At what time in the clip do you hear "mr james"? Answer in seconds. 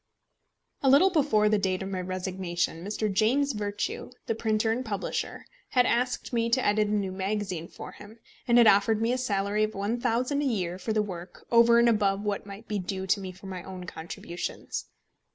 2.83-3.53